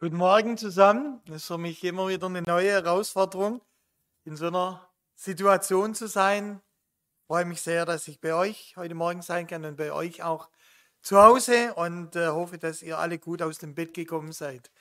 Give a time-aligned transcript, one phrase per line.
[0.00, 1.22] Guten Morgen zusammen.
[1.28, 3.62] Es ist für mich immer wieder eine neue Herausforderung,
[4.24, 6.60] in so einer Situation zu sein.
[7.20, 10.24] Ich freue mich sehr, dass ich bei euch heute Morgen sein kann und bei euch
[10.24, 10.50] auch
[11.00, 14.72] zu Hause und äh, hoffe, dass ihr alle gut aus dem Bett gekommen seid.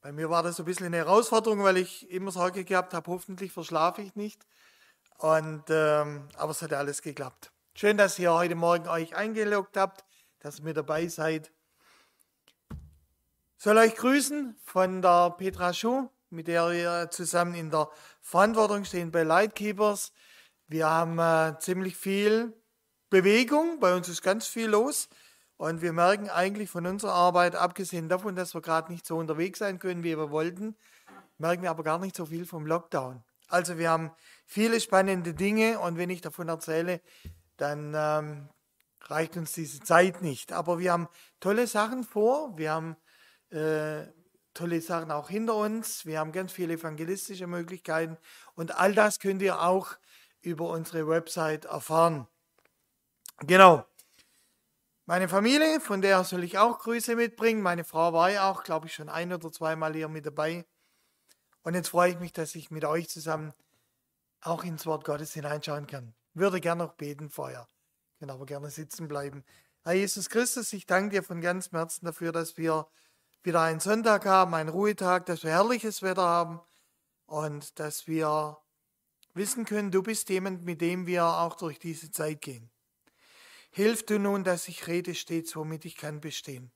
[0.00, 3.10] Bei mir war das so ein bisschen eine Herausforderung, weil ich immer Sorge gehabt habe,
[3.10, 4.46] hoffentlich verschlafe ich nicht.
[5.18, 7.50] Und, ähm, aber es hat alles geklappt.
[7.74, 10.04] Schön, dass ihr heute Morgen euch eingeloggt habt,
[10.38, 11.50] dass ihr mit dabei seid
[13.62, 17.88] soll euch grüßen von der Petra Schuh, mit der wir zusammen in der
[18.20, 20.12] Verantwortung stehen bei Lightkeepers.
[20.66, 22.60] Wir haben äh, ziemlich viel
[23.08, 25.08] Bewegung, bei uns ist ganz viel los
[25.58, 29.60] und wir merken eigentlich von unserer Arbeit, abgesehen davon, dass wir gerade nicht so unterwegs
[29.60, 30.74] sein können, wie wir wollten,
[31.38, 33.22] merken wir aber gar nicht so viel vom Lockdown.
[33.46, 34.10] Also wir haben
[34.44, 37.00] viele spannende Dinge und wenn ich davon erzähle,
[37.58, 38.48] dann ähm,
[39.02, 40.50] reicht uns diese Zeit nicht.
[40.50, 41.06] Aber wir haben
[41.38, 42.58] tolle Sachen vor.
[42.58, 42.96] Wir haben
[43.52, 44.06] äh,
[44.54, 46.06] tolle Sachen auch hinter uns.
[46.06, 48.16] Wir haben ganz viele evangelistische Möglichkeiten
[48.54, 49.96] und all das könnt ihr auch
[50.40, 52.26] über unsere Website erfahren.
[53.38, 53.86] Genau.
[55.04, 57.60] Meine Familie, von der soll ich auch Grüße mitbringen.
[57.60, 60.64] Meine Frau war ja auch, glaube ich, schon ein oder zweimal hier mit dabei.
[61.62, 63.52] Und jetzt freue ich mich, dass ich mit euch zusammen
[64.40, 66.14] auch ins Wort Gottes hineinschauen kann.
[66.34, 67.68] Würde gerne noch beten vorher.
[68.18, 69.44] Kann aber gerne sitzen bleiben.
[69.82, 72.86] Herr Jesus Christus, ich danke dir von ganzem Herzen dafür, dass wir
[73.42, 76.60] wieder einen Sonntag haben, einen Ruhetag, dass wir herrliches Wetter haben
[77.26, 78.58] und dass wir
[79.34, 82.70] wissen können, du bist jemand, mit dem wir auch durch diese Zeit gehen.
[83.70, 86.72] Hilf du nun, dass ich rede stets, womit ich kann bestehen.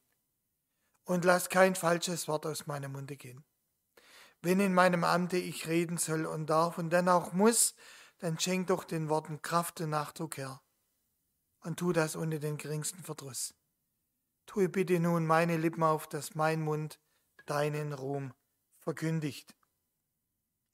[1.04, 3.44] Und lass kein falsches Wort aus meinem Munde gehen.
[4.42, 7.74] Wenn in meinem Amte ich reden soll und darf und dann auch muss,
[8.18, 10.62] dann schenk doch den Worten Kraft und Nachdruck her.
[11.60, 13.54] Und tu das ohne den geringsten Verdruss.
[14.46, 16.98] Tue bitte nun meine Lippen auf, dass mein Mund
[17.46, 18.32] deinen Ruhm
[18.80, 19.54] verkündigt.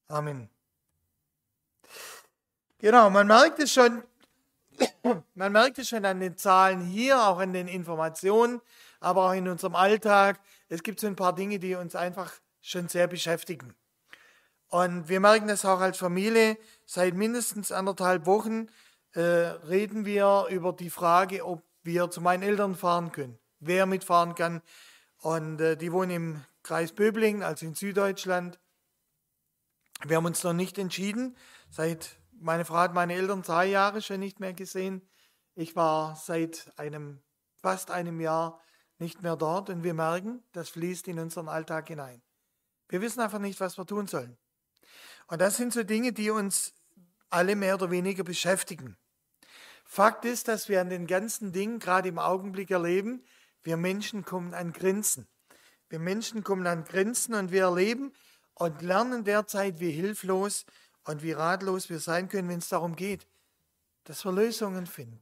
[0.08, 0.50] Amen.
[2.78, 4.02] Genau, man merkt es schon,
[5.34, 8.60] man merkt es schon an den Zahlen hier, auch an den Informationen,
[9.00, 10.38] aber auch in unserem Alltag.
[10.68, 13.74] Es gibt so ein paar Dinge, die uns einfach schon sehr beschäftigen.
[14.68, 16.56] Und wir merken das auch als Familie.
[16.86, 18.68] Seit mindestens anderthalb Wochen
[19.12, 24.34] äh, reden wir über die Frage, ob wir zu meinen Eltern fahren können wer mitfahren
[24.34, 24.62] kann.
[25.18, 28.58] Und äh, die wohnen im Kreis Böblingen, also in Süddeutschland.
[30.04, 31.36] Wir haben uns noch nicht entschieden.
[31.70, 35.08] Seit meine Frau hat meine Eltern zwei Jahre schon nicht mehr gesehen.
[35.54, 37.20] Ich war seit einem
[37.54, 38.60] fast einem Jahr
[38.98, 42.22] nicht mehr dort und wir merken, das fließt in unseren Alltag hinein.
[42.88, 44.36] Wir wissen einfach nicht, was wir tun sollen.
[45.28, 46.74] Und das sind so Dinge, die uns
[47.30, 48.96] alle mehr oder weniger beschäftigen.
[49.84, 53.24] Fakt ist, dass wir an den ganzen Dingen gerade im Augenblick erleben,
[53.62, 55.28] wir Menschen kommen an Grenzen.
[55.88, 58.12] Wir Menschen kommen an Grenzen und wir erleben
[58.54, 60.64] und lernen derzeit, wie hilflos
[61.04, 63.28] und wie ratlos wir sein können, wenn es darum geht,
[64.04, 65.20] dass wir Lösungen finden.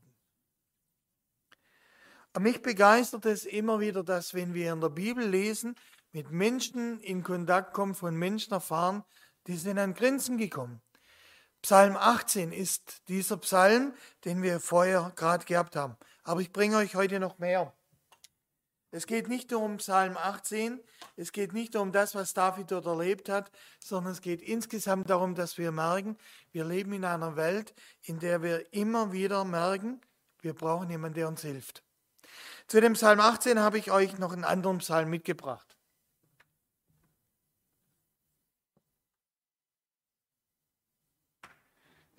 [2.32, 5.74] Und mich begeistert es immer wieder, dass wenn wir in der Bibel lesen,
[6.12, 9.04] mit Menschen in Kontakt kommen, von Menschen erfahren,
[9.46, 10.80] die sind an Grenzen gekommen.
[11.62, 15.96] Psalm 18 ist dieser Psalm, den wir vorher gerade gehabt haben.
[16.22, 17.74] Aber ich bringe euch heute noch mehr.
[18.92, 20.80] Es geht nicht nur um Psalm 18,
[21.16, 25.08] es geht nicht nur um das, was David dort erlebt hat, sondern es geht insgesamt
[25.10, 26.16] darum, dass wir merken,
[26.50, 30.00] wir leben in einer Welt, in der wir immer wieder merken,
[30.40, 31.84] wir brauchen jemanden, der uns hilft.
[32.66, 35.76] Zu dem Psalm 18 habe ich euch noch einen anderen Psalm mitgebracht.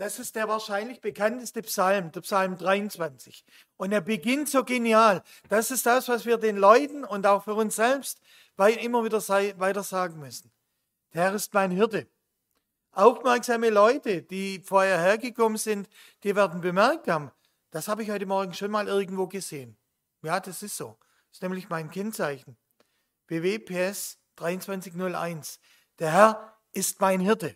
[0.02, 3.46] Das ist der wahrscheinlich bekannteste Psalm, der Psalm 23.
[3.78, 5.22] Und er beginnt so genial.
[5.48, 8.20] Das ist das, was wir den Leuten und auch für uns selbst
[8.58, 9.22] immer wieder
[9.60, 10.52] weiter sagen müssen.
[11.14, 12.08] Der Herr ist mein Hirte.
[12.94, 15.88] Aufmerksame Leute, die vorher hergekommen sind,
[16.24, 17.30] die werden bemerkt haben,
[17.70, 19.78] das habe ich heute Morgen schon mal irgendwo gesehen.
[20.24, 20.98] Ja, das ist so.
[21.28, 22.58] Das ist nämlich mein Kennzeichen.
[23.28, 25.60] BWPS 2301.
[26.00, 27.56] Der Herr ist mein Hirte.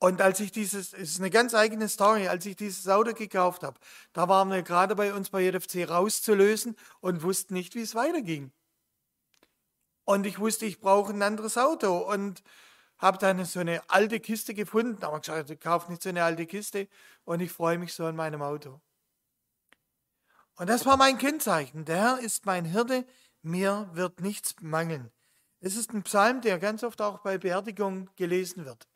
[0.00, 3.64] Und als ich dieses, es ist eine ganz eigene Story, als ich dieses Auto gekauft
[3.64, 3.80] habe,
[4.12, 8.52] da waren wir gerade bei uns bei JFC rauszulösen und wussten nicht, wie es weiterging.
[10.04, 12.42] Und ich wusste, ich brauche ein anderes Auto und
[12.98, 15.02] habe dann so eine alte Kiste gefunden.
[15.04, 16.88] Aber gesagt, ich kaufe nicht so eine alte Kiste
[17.24, 18.80] und ich freue mich so an meinem Auto.
[20.56, 21.84] Und das war mein Kennzeichen.
[21.84, 23.04] Der Herr ist mein Hirte,
[23.42, 25.10] mir wird nichts mangeln.
[25.60, 28.88] Es ist ein Psalm, der ganz oft auch bei Beerdigungen gelesen wird.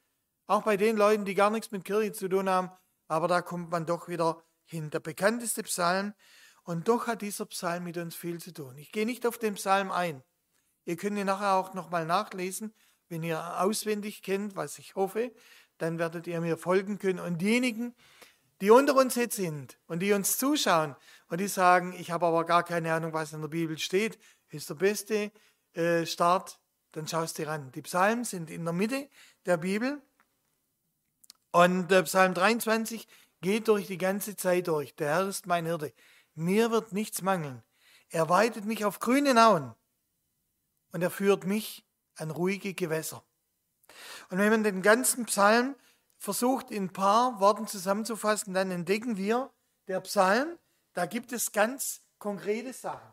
[0.52, 2.70] Auch bei den Leuten, die gar nichts mit Kirche zu tun haben,
[3.08, 4.90] aber da kommt man doch wieder hin.
[4.90, 6.12] Der bekannteste Psalm.
[6.62, 8.76] Und doch hat dieser Psalm mit uns viel zu tun.
[8.76, 10.22] Ich gehe nicht auf den Psalm ein.
[10.84, 12.74] Ihr könnt ihn nachher auch nochmal nachlesen,
[13.08, 15.32] wenn ihr auswendig kennt, was ich hoffe,
[15.78, 17.18] dann werdet ihr mir folgen können.
[17.18, 17.94] Und diejenigen,
[18.60, 20.96] die unter uns jetzt sind und die uns zuschauen
[21.28, 24.18] und die sagen, ich habe aber gar keine Ahnung, was in der Bibel steht,
[24.50, 25.32] ist der beste
[25.72, 26.60] äh, Start,
[26.90, 27.72] dann schaust du dir an.
[27.72, 29.08] Die Psalmen sind in der Mitte
[29.46, 30.02] der Bibel
[31.52, 33.06] und äh, Psalm 23
[33.40, 34.94] geht durch die ganze Zeit durch.
[34.96, 35.92] Der Herr ist mein Hirte.
[36.34, 37.62] Mir wird nichts mangeln.
[38.08, 39.74] Er weitet mich auf grüne Auen
[40.92, 41.84] und er führt mich
[42.16, 43.24] an ruhige Gewässer.
[44.30, 45.76] Und wenn man den ganzen Psalm
[46.18, 49.50] versucht in ein paar Worten zusammenzufassen, dann entdecken wir,
[49.88, 50.58] der Psalm,
[50.94, 53.12] da gibt es ganz konkrete Sachen.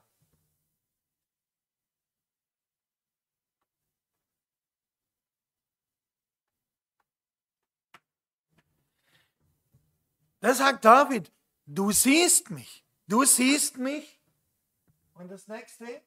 [10.41, 11.31] Da sagt David,
[11.65, 14.21] du siehst mich, du siehst mich.
[15.13, 16.01] Und das nächste,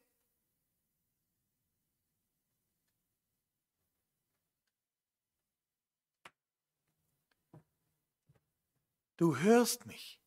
[9.19, 10.19] du hörst mich.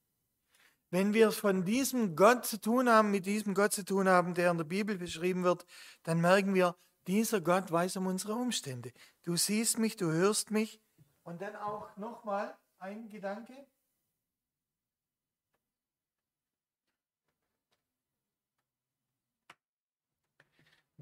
[0.92, 4.52] Wenn wir von diesem Gott zu tun haben, mit diesem Gott zu tun haben, der
[4.52, 5.66] in der Bibel beschrieben wird,
[6.04, 6.78] dann merken wir,
[7.08, 8.92] dieser Gott weiß um unsere Umstände.
[9.24, 10.80] Du siehst mich, du hörst mich.
[11.24, 13.68] Und dann auch nochmal ein Gedanke.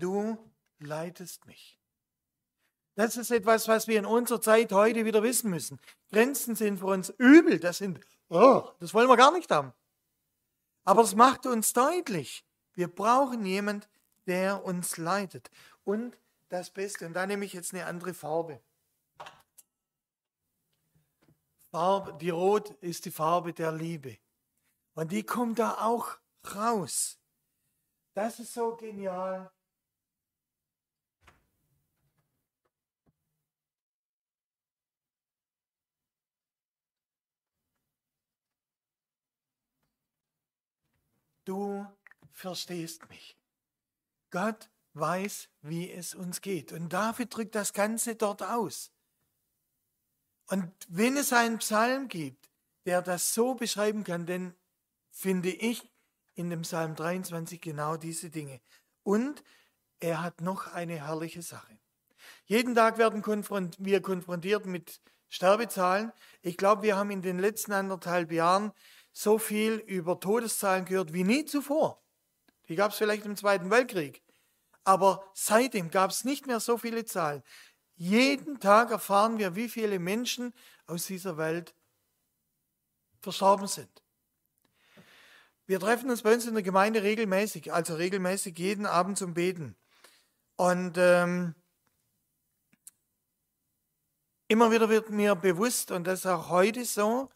[0.03, 0.37] Du
[0.79, 1.79] leitest mich.
[2.95, 5.79] Das ist etwas, was wir in unserer Zeit heute wieder wissen müssen.
[6.11, 7.57] Grenzen sind für uns übel.
[7.57, 9.71] Das sind, oh, das wollen wir gar nicht haben.
[10.83, 13.87] Aber es macht uns deutlich, wir brauchen jemand,
[14.27, 15.49] der uns leitet.
[15.85, 16.17] Und
[16.49, 18.59] das Beste, und da nehme ich jetzt eine andere Farbe.
[21.71, 24.17] Farbe, die Rot ist die Farbe der Liebe.
[24.95, 26.17] Und die kommt da auch
[26.53, 27.17] raus.
[28.13, 29.49] Das ist so genial.
[41.45, 41.85] Du
[42.31, 43.37] verstehst mich.
[44.31, 46.71] Gott weiß, wie es uns geht.
[46.71, 48.91] Und David drückt das Ganze dort aus.
[50.47, 52.49] Und wenn es einen Psalm gibt,
[52.85, 54.53] der das so beschreiben kann, dann
[55.09, 55.89] finde ich
[56.35, 58.59] in dem Psalm 23 genau diese Dinge.
[59.03, 59.43] Und
[59.99, 61.77] er hat noch eine herrliche Sache.
[62.45, 66.11] Jeden Tag werden wir konfrontiert mit Sterbezahlen.
[66.41, 68.71] Ich glaube, wir haben in den letzten anderthalb Jahren
[69.13, 72.03] so viel über Todeszahlen gehört wie nie zuvor.
[72.67, 74.23] Die gab es vielleicht im Zweiten Weltkrieg.
[74.83, 77.43] Aber seitdem gab es nicht mehr so viele Zahlen.
[77.95, 80.53] Jeden Tag erfahren wir, wie viele Menschen
[80.87, 81.73] aus dieser Welt
[83.21, 84.03] verstorben sind.
[85.65, 89.77] Wir treffen uns bei uns in der Gemeinde regelmäßig, also regelmäßig jeden Abend zum Beten.
[90.57, 91.55] Und ähm,
[94.49, 97.31] immer wieder wird mir bewusst, und das ist auch heute so,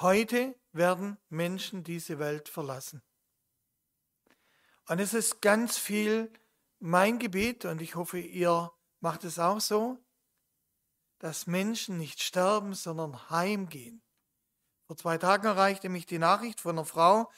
[0.00, 3.02] heute werden Menschen diese Welt verlassen.
[4.86, 6.32] Und es ist ganz viel
[6.78, 9.98] mein Gebet, und ich hoffe, ihr macht es auch so,
[11.18, 14.02] dass Menschen nicht sterben, sondern heimgehen.
[14.86, 17.30] Vor zwei Tagen erreichte mich die Nachricht von einer Frau,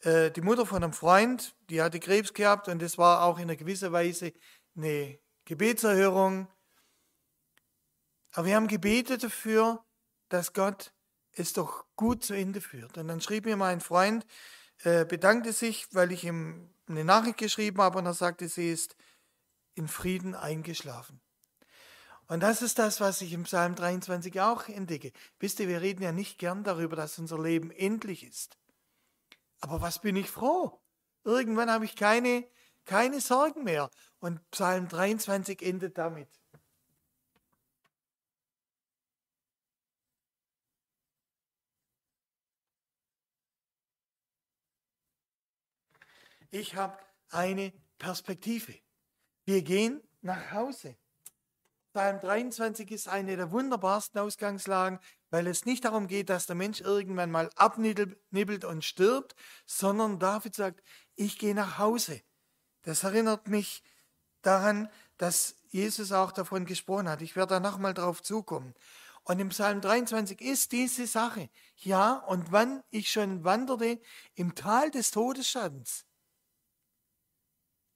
[0.00, 3.44] äh, die Mutter von einem Freund, die hatte Krebs gehabt und es war auch in
[3.44, 4.32] einer gewisser Weise
[4.76, 6.48] eine Gebetserhörung.
[8.32, 9.84] Aber wir haben gebetet dafür,
[10.28, 10.94] dass Gott
[11.36, 12.98] es doch gut zu Ende führt.
[12.98, 14.26] Und dann schrieb mir mein Freund,
[14.82, 18.96] äh, bedankte sich, weil ich ihm eine Nachricht geschrieben habe und er sagte, sie ist
[19.74, 21.20] in Frieden eingeschlafen.
[22.26, 25.12] Und das ist das, was ich im Psalm 23 auch entdecke.
[25.38, 28.56] Wisst ihr, wir reden ja nicht gern darüber, dass unser Leben endlich ist.
[29.60, 30.80] Aber was bin ich froh?
[31.24, 32.46] Irgendwann habe ich keine,
[32.84, 33.90] keine Sorgen mehr.
[34.20, 36.28] Und Psalm 23 endet damit.
[46.54, 46.96] Ich habe
[47.30, 48.74] eine Perspektive.
[49.44, 50.94] Wir gehen nach Hause.
[51.92, 56.80] Psalm 23 ist eine der wunderbarsten Ausgangslagen, weil es nicht darum geht, dass der Mensch
[56.80, 59.34] irgendwann mal abnibbelt und stirbt,
[59.66, 60.84] sondern David sagt,
[61.16, 62.22] ich gehe nach Hause.
[62.82, 63.82] Das erinnert mich
[64.42, 67.20] daran, dass Jesus auch davon gesprochen hat.
[67.20, 68.74] Ich werde da nochmal drauf zukommen.
[69.24, 71.50] Und im Psalm 23 ist diese Sache.
[71.78, 74.00] Ja, und wann ich schon wanderte
[74.36, 76.06] im Tal des Todesschattens,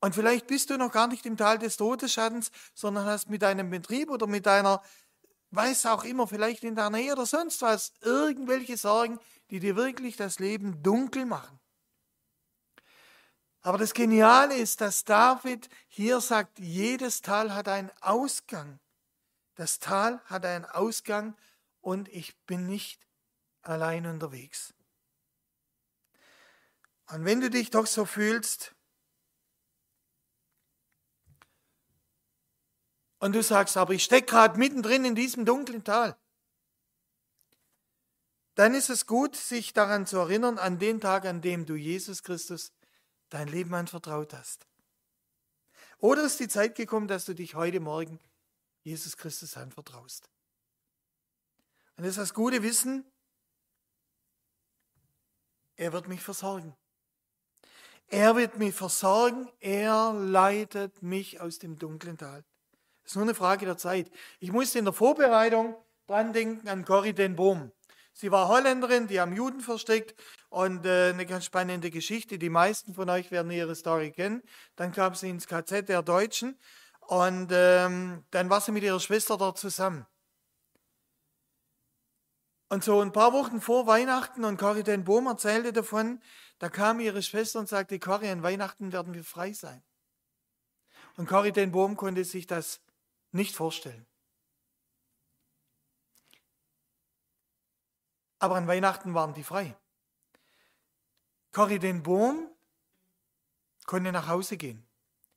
[0.00, 3.70] und vielleicht bist du noch gar nicht im Tal des Todesschattens, sondern hast mit deinem
[3.70, 4.82] Betrieb oder mit deiner,
[5.50, 9.18] weiß auch immer, vielleicht in deiner Ehe oder sonst was, irgendwelche Sorgen,
[9.50, 11.58] die dir wirklich das Leben dunkel machen.
[13.60, 18.78] Aber das Geniale ist, dass David hier sagt, jedes Tal hat einen Ausgang.
[19.56, 21.36] Das Tal hat einen Ausgang
[21.80, 23.00] und ich bin nicht
[23.62, 24.74] allein unterwegs.
[27.10, 28.76] Und wenn du dich doch so fühlst
[33.18, 36.16] und du sagst, aber ich stecke gerade mittendrin in diesem dunklen Tal,
[38.54, 42.24] dann ist es gut, sich daran zu erinnern, an den Tag, an dem du Jesus
[42.24, 42.72] Christus
[43.28, 44.66] dein Leben anvertraut hast.
[45.98, 48.18] Oder ist die Zeit gekommen, dass du dich heute Morgen
[48.82, 50.28] Jesus Christus anvertraust.
[51.96, 53.04] Und das ist das gute Wissen,
[55.76, 56.74] er wird mich versorgen.
[58.08, 62.44] Er wird mich versorgen, er leitet mich aus dem dunklen Tal.
[63.08, 64.10] Ist nur eine Frage der Zeit.
[64.38, 65.74] Ich musste in der Vorbereitung
[66.06, 67.72] dran denken an Corrie den Boom.
[68.12, 70.14] Sie war Holländerin, die am Juden versteckt
[70.50, 72.38] und äh, eine ganz spannende Geschichte.
[72.38, 74.42] Die meisten von euch werden ihre Story kennen.
[74.76, 76.58] Dann kam sie ins KZ der Deutschen
[77.00, 80.04] und ähm, dann war sie mit ihrer Schwester dort zusammen.
[82.68, 86.20] Und so ein paar Wochen vor Weihnachten und Corrie den Bohm erzählte davon,
[86.58, 89.82] da kam ihre Schwester und sagte, Corrie, an Weihnachten werden wir frei sein.
[91.16, 92.82] Und Corrie den Bohm konnte sich das
[93.32, 94.06] nicht vorstellen.
[98.38, 99.76] Aber an Weihnachten waren die frei.
[101.52, 102.50] Corrie den Bohm
[103.86, 104.86] konnte nach Hause gehen.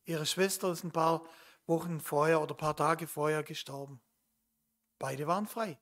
[0.06, 1.26] Ihre Schwester ist ein paar
[1.66, 4.02] Wochen vorher oder ein paar Tage vorher gestorben.
[5.00, 5.80] Beide waren frei.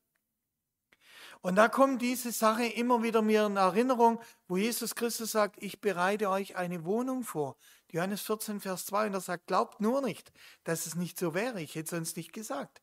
[1.42, 5.80] Und da kommt diese Sache immer wieder mir in Erinnerung, wo Jesus Christus sagt, ich
[5.80, 7.56] bereite euch eine Wohnung vor.
[7.92, 10.34] Johannes 14, Vers 2, und er sagt, glaubt nur nicht,
[10.66, 11.62] dass es nicht so wäre.
[11.62, 12.82] Ich hätte sonst nicht gesagt.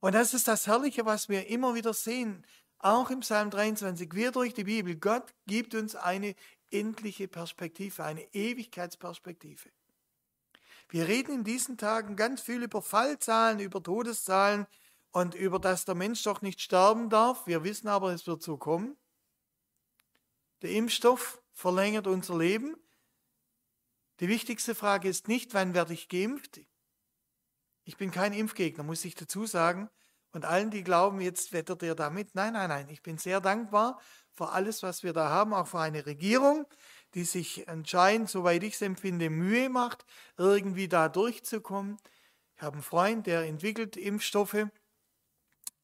[0.00, 2.44] Und das ist das Herrliche, was wir immer wieder sehen.
[2.78, 6.36] Auch im Psalm 23, wir durch die Bibel, Gott gibt uns eine
[6.70, 9.70] endliche Perspektive, eine Ewigkeitsperspektive.
[10.90, 14.66] Wir reden in diesen Tagen ganz viel über Fallzahlen, über Todeszahlen
[15.18, 17.46] und über das der Mensch doch nicht sterben darf.
[17.46, 18.96] Wir wissen aber, es wird so kommen.
[20.62, 22.76] Der Impfstoff verlängert unser Leben.
[24.20, 26.60] Die wichtigste Frage ist nicht, wann werde ich geimpft?
[27.84, 29.88] Ich bin kein Impfgegner, muss ich dazu sagen.
[30.32, 32.34] Und allen, die glauben, jetzt wettert er damit.
[32.34, 32.88] Nein, nein, nein.
[32.88, 34.00] Ich bin sehr dankbar
[34.34, 36.66] für alles, was wir da haben, auch für eine Regierung,
[37.14, 40.04] die sich anscheinend, soweit ich es empfinde, Mühe macht,
[40.36, 41.96] irgendwie da durchzukommen.
[42.54, 44.68] Ich habe einen Freund, der entwickelt Impfstoffe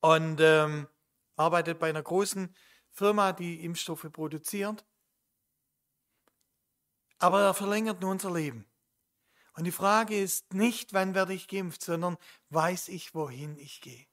[0.04, 0.86] und ähm,
[1.34, 2.54] arbeitet bei einer großen
[2.90, 4.84] Firma, die Impfstoffe produziert.
[7.18, 8.66] Aber er verlängert nur unser Leben.
[9.56, 12.18] Und die Frage ist nicht, wann werde ich geimpft, sondern
[12.50, 14.04] weiß ich, wohin ich gehe.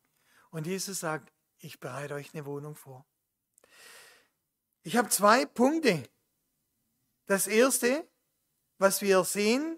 [0.50, 3.06] Und Jesus sagt, ich bereite euch eine Wohnung vor.
[4.84, 6.10] Ich habe zwei Punkte.
[7.26, 8.10] Das erste,
[8.78, 9.78] was wir sehen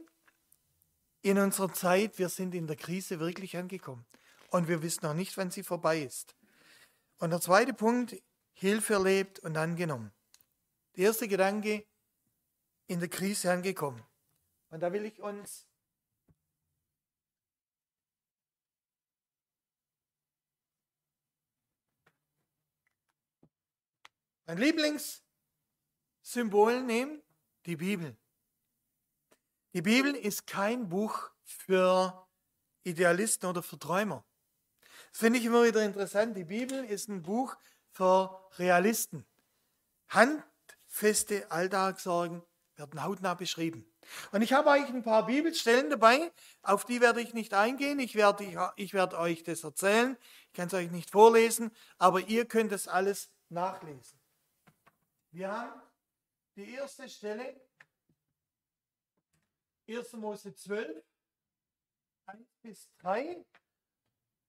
[1.24, 4.06] in unserer Zeit, wir sind in der Krise wirklich angekommen.
[4.54, 6.36] Und wir wissen noch nicht, wann sie vorbei ist.
[7.18, 10.14] Und der zweite Punkt, Hilfe erlebt und angenommen.
[10.96, 11.88] Der erste Gedanke,
[12.86, 14.06] in der Krise angekommen.
[14.70, 15.66] Und da will ich uns
[24.46, 27.24] Mein Lieblingssymbol nehmen,
[27.66, 28.16] die Bibel.
[29.74, 32.28] Die Bibel ist kein Buch für
[32.84, 34.24] Idealisten oder für Träumer.
[35.16, 36.36] Finde ich immer wieder interessant.
[36.36, 37.56] Die Bibel ist ein Buch
[37.92, 39.24] für Realisten.
[40.10, 42.42] Handfeste Alltagssorgen
[42.76, 43.86] werden hautnah beschrieben.
[44.32, 46.32] Und ich habe euch ein paar Bibelstellen dabei,
[46.64, 48.00] auf die werde ich nicht eingehen.
[48.00, 50.18] Ich werde, ich werde euch das erzählen.
[50.48, 54.20] Ich kann es euch nicht vorlesen, aber ihr könnt das alles nachlesen.
[55.32, 55.82] Wir haben
[56.56, 57.56] die erste Stelle,
[59.88, 60.14] 1.
[60.14, 61.04] Mose 12,
[62.26, 63.46] 1 bis 3,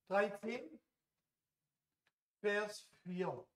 [0.08, 0.80] 13,
[2.40, 3.46] Vers 4.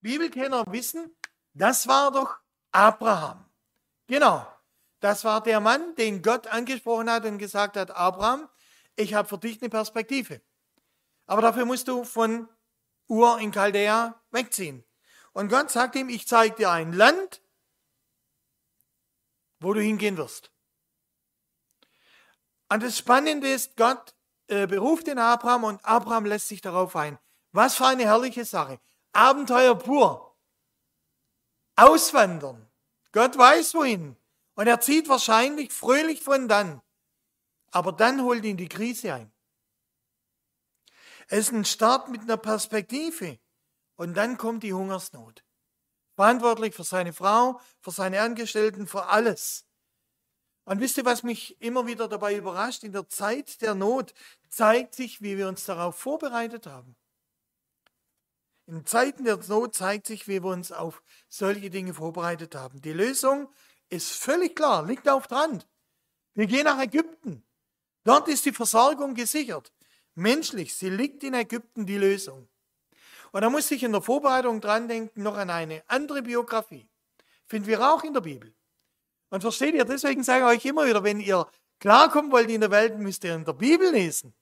[0.00, 1.14] Bibelkenner wissen,
[1.52, 2.36] das war doch
[2.72, 3.44] Abraham.
[4.06, 4.46] Genau,
[5.00, 8.48] das war der Mann, den Gott angesprochen hat und gesagt hat, Abraham,
[8.94, 10.40] ich habe für dich eine Perspektive.
[11.26, 12.48] Aber dafür musst du von
[13.08, 14.84] Ur in Chaldea wegziehen.
[15.32, 17.42] Und Gott sagt ihm, ich zeige dir ein Land,
[19.60, 20.50] wo du hingehen wirst.
[22.68, 24.15] Und das Spannende ist, Gott
[24.48, 27.18] äh, beruft den Abraham und Abraham lässt sich darauf ein.
[27.52, 28.78] Was für eine herrliche Sache.
[29.12, 30.36] Abenteuer pur.
[31.76, 32.68] Auswandern.
[33.12, 34.16] Gott weiß wohin.
[34.54, 36.82] Und er zieht wahrscheinlich fröhlich von dann.
[37.70, 39.32] Aber dann holt ihn die Krise ein.
[41.28, 43.38] Es ist ein Start mit einer Perspektive.
[43.96, 45.42] Und dann kommt die Hungersnot.
[46.14, 49.65] verantwortlich für seine Frau, für seine Angestellten, für alles.
[50.66, 52.82] Und wisst ihr, was mich immer wieder dabei überrascht?
[52.82, 54.12] In der Zeit der Not
[54.48, 56.96] zeigt sich, wie wir uns darauf vorbereitet haben.
[58.66, 62.82] In Zeiten der Not zeigt sich, wie wir uns auf solche Dinge vorbereitet haben.
[62.82, 63.48] Die Lösung
[63.90, 65.62] ist völlig klar, liegt auf dran.
[66.34, 67.44] Wir gehen nach Ägypten.
[68.02, 69.72] Dort ist die Versorgung gesichert.
[70.16, 72.48] Menschlich, sie liegt in Ägypten die Lösung.
[73.30, 76.88] Und da muss ich in der Vorbereitung dran denken, noch an eine andere Biografie.
[77.46, 78.55] Finden wir auch in der Bibel.
[79.30, 81.46] Und versteht ihr, deswegen sage ich euch immer wieder, wenn ihr
[81.80, 84.34] klarkommen wollt in der Welt, müsst ihr in der Bibel lesen.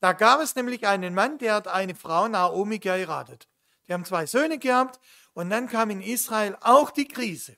[0.00, 3.48] Da gab es nämlich einen Mann, der hat eine Frau Naomi geheiratet.
[3.86, 5.00] Die haben zwei Söhne gehabt
[5.32, 7.56] und dann kam in Israel auch die Krise.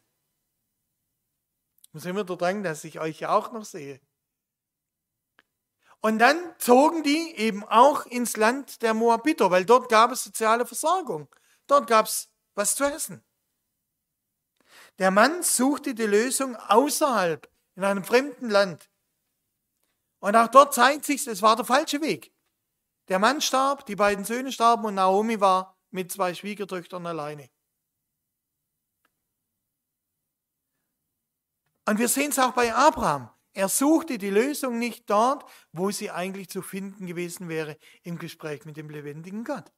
[1.82, 4.00] Ich muss immer dran, dass ich euch ja auch noch sehe.
[6.00, 10.64] Und dann zogen die eben auch ins Land der Moabiter, weil dort gab es soziale
[10.64, 11.28] Versorgung.
[11.66, 13.23] Dort gab es was zu essen.
[15.00, 18.90] Der Mann suchte die Lösung außerhalb, in einem fremden Land.
[20.19, 22.35] Und auch dort zeigt sich, es war der falsche Weg.
[23.09, 27.49] Der Mann starb, die beiden Söhne starben und Naomi war mit zwei Schwiegertöchtern alleine.
[31.88, 33.30] Und wir sehen es auch bei Abraham.
[33.54, 38.66] Er suchte die Lösung nicht dort, wo sie eigentlich zu finden gewesen wäre, im Gespräch
[38.66, 39.73] mit dem lebendigen Gott.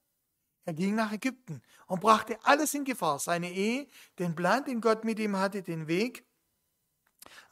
[0.65, 3.19] Er ging nach Ägypten und brachte alles in Gefahr.
[3.19, 3.89] Seine Ehe,
[4.19, 6.25] den Plan, den Gott mit ihm hatte, den Weg.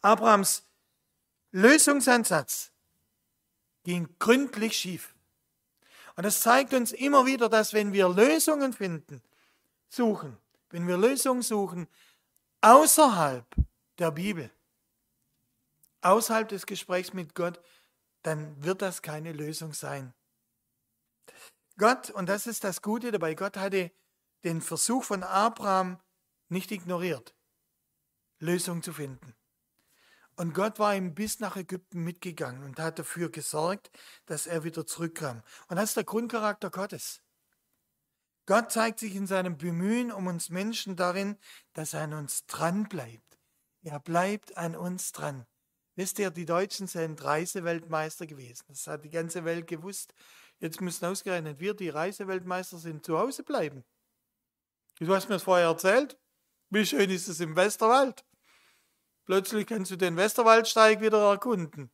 [0.00, 0.64] Abrahams
[1.50, 2.70] Lösungsansatz
[3.82, 5.14] ging gründlich schief.
[6.16, 9.22] Und das zeigt uns immer wieder, dass wenn wir Lösungen finden,
[9.88, 10.36] suchen,
[10.70, 11.88] wenn wir Lösungen suchen,
[12.60, 13.46] außerhalb
[13.98, 14.50] der Bibel,
[16.02, 17.60] außerhalb des Gesprächs mit Gott,
[18.22, 20.14] dann wird das keine Lösung sein.
[21.80, 23.90] Gott, und das ist das Gute dabei, Gott hatte
[24.44, 25.98] den Versuch von Abraham
[26.50, 27.34] nicht ignoriert,
[28.38, 29.34] Lösung zu finden.
[30.36, 33.90] Und Gott war ihm bis nach Ägypten mitgegangen und hat dafür gesorgt,
[34.26, 35.42] dass er wieder zurückkam.
[35.68, 37.22] Und das ist der Grundcharakter Gottes.
[38.44, 41.38] Gott zeigt sich in seinem Bemühen um uns Menschen darin,
[41.72, 43.38] dass er an uns dran bleibt.
[43.84, 45.46] Er bleibt an uns dran.
[45.96, 48.66] Wisst ihr, die Deutschen sind Reiseweltmeister gewesen.
[48.68, 50.12] Das hat die ganze Welt gewusst.
[50.60, 53.82] Jetzt müssen ausgerechnet wir, die Reiseweltmeister sind, zu Hause bleiben.
[54.98, 56.18] Du hast mir das vorher erzählt.
[56.68, 58.24] Wie schön ist es im Westerwald?
[59.24, 61.90] Plötzlich kannst du den Westerwaldsteig wieder erkunden.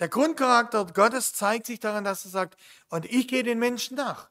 [0.00, 4.28] Der Grundcharakter Gottes zeigt sich daran, dass er sagt, und ich gehe den Menschen nach.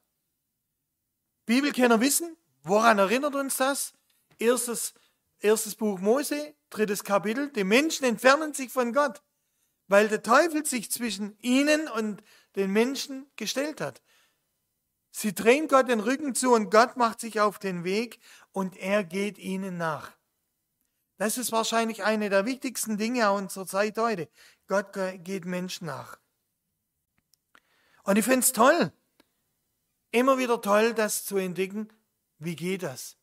[1.46, 3.94] Bibelkenner wissen, woran erinnert uns das?
[4.38, 4.94] Erstes,
[5.40, 9.22] erstes Buch Mose, drittes Kapitel, die Menschen entfernen sich von Gott
[9.92, 12.24] weil der Teufel sich zwischen ihnen und
[12.56, 14.02] den Menschen gestellt hat.
[15.10, 18.20] Sie drehen Gott den Rücken zu und Gott macht sich auf den Weg
[18.54, 20.14] und er geht ihnen nach.
[21.18, 24.30] Das ist wahrscheinlich eine der wichtigsten Dinge unserer Zeit heute.
[24.68, 26.18] Gott geht Menschen nach.
[28.04, 28.94] Und ich finde es toll,
[30.12, 31.90] immer wieder toll, das zu entdecken.
[32.40, 33.18] Wie geht das?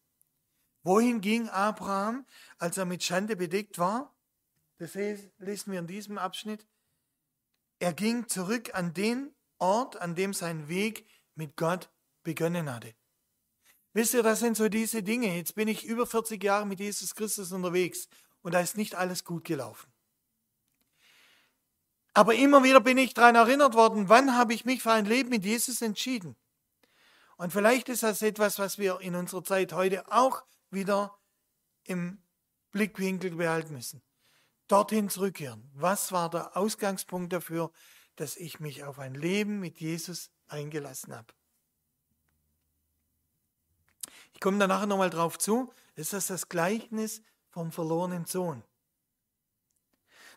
[0.83, 2.26] Wohin ging Abraham,
[2.59, 4.14] als er mit Schande bedeckt war?
[4.79, 6.67] Das lesen wir in diesem Abschnitt.
[7.81, 11.91] Er ging zurück an den Ort, an dem sein Weg mit Gott
[12.23, 12.95] begonnen hatte.
[13.93, 15.37] Wisst ihr, das sind so diese Dinge.
[15.37, 18.09] Jetzt bin ich über 40 Jahre mit Jesus Christus unterwegs
[18.43, 19.93] und da ist nicht alles gut gelaufen.
[22.14, 25.31] Aber immer wieder bin ich daran erinnert worden, wann habe ich mich für ein Leben
[25.31, 26.37] mit Jesus entschieden.
[27.37, 31.19] Und vielleicht ist das etwas, was wir in unserer Zeit heute auch wieder
[31.85, 32.23] im
[32.73, 34.03] Blickwinkel behalten müssen
[34.68, 35.68] dorthin zurückkehren.
[35.74, 37.72] Was war der Ausgangspunkt dafür,
[38.16, 41.33] dass ich mich auf ein Leben mit Jesus eingelassen habe?
[44.35, 45.72] Ich komme da nachher nochmal drauf zu.
[45.96, 48.62] Ist das das Gleichnis vom verlorenen Sohn?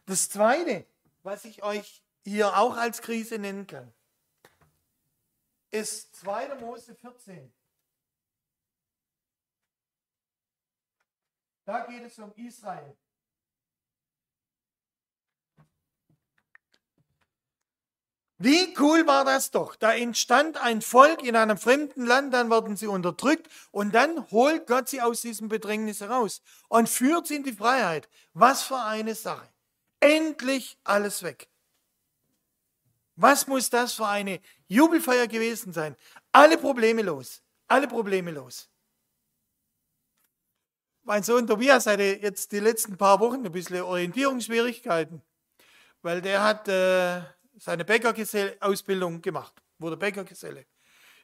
[0.05, 0.87] Das Zweite,
[1.21, 3.93] was ich euch hier auch als Krise nennen kann,
[5.69, 6.55] ist 2.
[6.55, 7.53] Mose 14.
[11.65, 12.97] Da geht es um Israel.
[18.43, 19.75] Wie cool war das doch?
[19.75, 24.65] Da entstand ein Volk in einem fremden Land, dann werden sie unterdrückt und dann holt
[24.65, 28.09] Gott sie aus diesem Bedrängnis heraus und führt sie in die Freiheit.
[28.33, 29.47] Was für eine Sache.
[29.99, 31.49] Endlich alles weg.
[33.15, 35.95] Was muss das für eine Jubelfeier gewesen sein?
[36.31, 37.43] Alle Probleme los.
[37.67, 38.71] Alle Probleme los.
[41.03, 45.21] Mein Sohn Tobias hatte jetzt die letzten paar Wochen ein bisschen Orientierungsschwierigkeiten,
[46.01, 47.21] weil der hat äh,
[47.61, 50.65] seine Bäckergeselle-Ausbildung gemacht, wurde Bäckergeselle.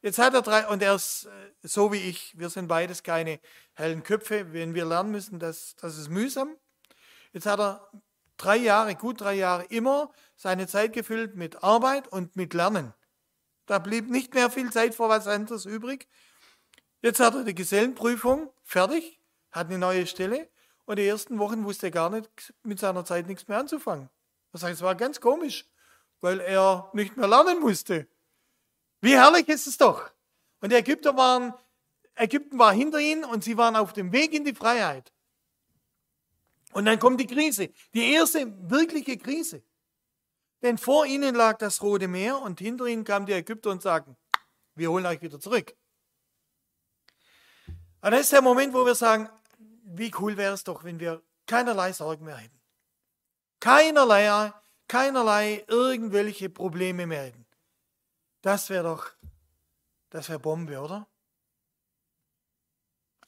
[0.03, 1.29] Jetzt hat er drei, und er ist äh,
[1.63, 3.39] so wie ich, wir sind beides keine
[3.73, 6.55] hellen Köpfe, wenn wir lernen müssen, das, das ist mühsam.
[7.33, 7.89] Jetzt hat er
[8.37, 12.93] drei Jahre, gut drei Jahre, immer seine Zeit gefüllt mit Arbeit und mit Lernen.
[13.65, 16.07] Da blieb nicht mehr viel Zeit vor was anderes übrig.
[17.01, 19.19] Jetzt hat er die Gesellenprüfung fertig,
[19.49, 20.47] hat eine neue Stelle
[20.85, 24.11] und die ersten Wochen wusste er gar nicht mit seiner Zeit nichts mehr anzufangen.
[24.51, 25.65] Das heißt, es war ganz komisch,
[26.21, 28.07] weil er nicht mehr lernen musste.
[29.01, 30.09] Wie herrlich ist es doch.
[30.61, 31.53] Und die Ägypter waren,
[32.15, 35.13] Ägypten war hinter ihnen und sie waren auf dem Weg in die Freiheit.
[36.73, 39.63] Und dann kommt die Krise, die erste wirkliche Krise.
[40.61, 44.17] Denn vor ihnen lag das Rote Meer und hinter ihnen kamen die Ägypter und sagten,
[44.75, 45.75] wir holen euch wieder zurück.
[48.01, 49.29] Und das ist der Moment, wo wir sagen,
[49.83, 52.59] wie cool wäre es doch, wenn wir keinerlei Sorgen mehr hätten.
[53.59, 54.53] Keinerlei,
[54.87, 57.45] keinerlei irgendwelche Probleme hätten.
[58.41, 59.11] Das wäre doch,
[60.09, 61.07] das wäre Bombe, oder?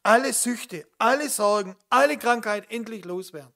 [0.03, 3.53] Alle Süchte, alle Sorgen, alle Krankheit endlich loswerden.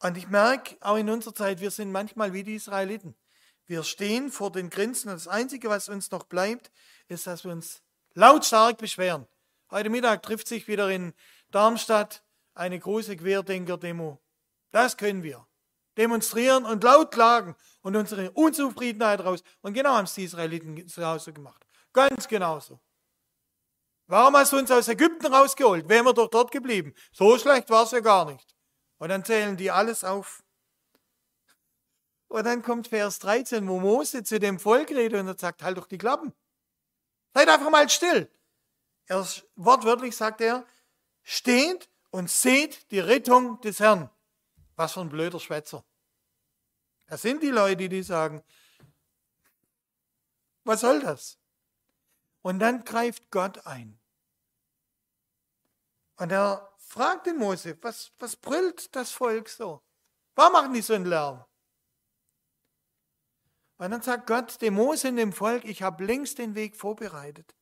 [0.00, 3.16] Und ich merke auch in unserer Zeit, wir sind manchmal wie die Israeliten.
[3.64, 6.70] Wir stehen vor den Grenzen und das Einzige, was uns noch bleibt,
[7.08, 7.82] ist, dass wir uns
[8.14, 9.26] lautstark beschweren.
[9.70, 11.12] Heute Mittag trifft sich wieder in
[11.50, 12.22] Darmstadt
[12.54, 14.20] eine große Querdenker-Demo.
[14.70, 15.45] Das können wir.
[15.96, 19.42] Demonstrieren und laut klagen und unsere Unzufriedenheit raus.
[19.62, 21.66] Und genau haben es die Israeliten zu Hause gemacht.
[21.92, 22.80] Ganz genauso.
[24.06, 25.88] Warum hast du uns aus Ägypten rausgeholt?
[25.88, 26.94] Wären wir doch dort geblieben.
[27.12, 28.54] So schlecht war es ja gar nicht.
[28.98, 30.42] Und dann zählen die alles auf.
[32.28, 35.78] Und dann kommt Vers 13, wo Mose zu dem Volk redet und er sagt, halt
[35.78, 36.32] doch die Klappen.
[37.34, 38.30] Seid einfach mal still.
[39.06, 40.66] Er, wortwörtlich sagt er,
[41.22, 44.10] steht und seht die Rettung des Herrn.
[44.76, 45.84] Was für ein blöder Schwätzer.
[47.06, 48.42] Das sind die Leute, die sagen,
[50.64, 51.38] was soll das?
[52.42, 53.98] Und dann greift Gott ein.
[56.16, 59.82] Und er fragt den Mose, was, was brüllt das Volk so?
[60.34, 61.44] Warum machen die so einen Lärm?
[63.78, 67.54] Und dann sagt Gott dem Mose und dem Volk, ich habe längst den Weg vorbereitet.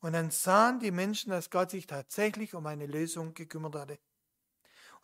[0.00, 3.98] Und dann sahen die Menschen, dass Gott sich tatsächlich um eine Lösung gekümmert hatte.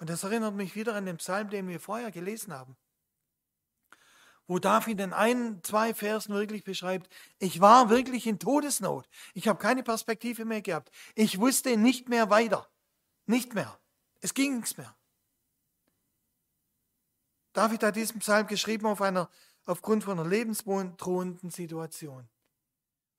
[0.00, 2.74] Und das erinnert mich wieder an den Psalm, den wir vorher gelesen haben.
[4.46, 9.06] Wo David in ein, zwei Versen wirklich beschreibt, ich war wirklich in Todesnot.
[9.34, 10.90] Ich habe keine Perspektive mehr gehabt.
[11.14, 12.66] Ich wusste nicht mehr weiter.
[13.26, 13.78] Nicht mehr.
[14.20, 14.96] Es ging nichts mehr.
[17.52, 19.28] David hat diesen Psalm geschrieben auf einer,
[19.66, 22.26] aufgrund von einer lebensdrohenden Situation.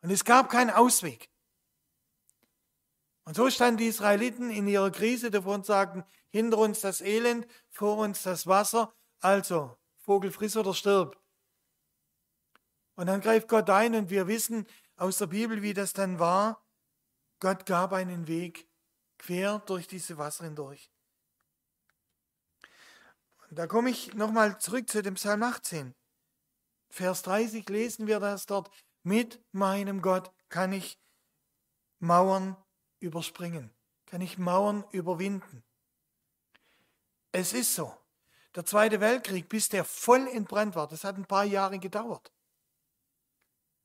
[0.01, 1.29] Und es gab keinen Ausweg.
[3.23, 7.47] Und so standen die Israeliten in ihrer Krise davor und sagten, hinter uns das Elend,
[7.69, 11.21] vor uns das Wasser, also Vogel friss oder stirb.
[12.95, 16.65] Und dann greift Gott ein und wir wissen aus der Bibel, wie das dann war.
[17.39, 18.69] Gott gab einen Weg
[19.17, 20.91] quer durch diese Wasser hindurch.
[23.49, 25.93] Und da komme ich nochmal zurück zu dem Psalm 18.
[26.89, 28.69] Vers 30 lesen wir das dort.
[29.03, 30.99] Mit meinem Gott kann ich
[31.99, 32.55] Mauern
[32.99, 33.73] überspringen,
[34.05, 35.63] kann ich Mauern überwinden.
[37.31, 37.95] Es ist so.
[38.55, 42.33] Der Zweite Weltkrieg, bis der voll entbrannt war, das hat ein paar Jahre gedauert.